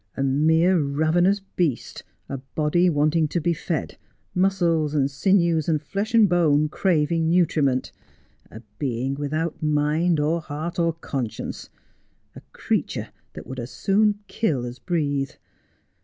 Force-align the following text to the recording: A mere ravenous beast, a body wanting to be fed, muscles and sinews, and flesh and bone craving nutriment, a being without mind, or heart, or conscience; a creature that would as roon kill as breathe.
A 0.17 0.23
mere 0.23 0.81
ravenous 0.81 1.41
beast, 1.55 2.01
a 2.27 2.39
body 2.39 2.89
wanting 2.89 3.27
to 3.27 3.39
be 3.39 3.53
fed, 3.53 3.99
muscles 4.33 4.95
and 4.95 5.11
sinews, 5.11 5.69
and 5.69 5.79
flesh 5.79 6.15
and 6.15 6.27
bone 6.27 6.69
craving 6.69 7.29
nutriment, 7.29 7.91
a 8.49 8.61
being 8.79 9.13
without 9.13 9.61
mind, 9.61 10.19
or 10.19 10.41
heart, 10.41 10.79
or 10.79 10.91
conscience; 10.93 11.69
a 12.35 12.41
creature 12.51 13.09
that 13.33 13.45
would 13.45 13.59
as 13.59 13.69
roon 13.87 14.15
kill 14.27 14.65
as 14.65 14.79
breathe. 14.79 15.33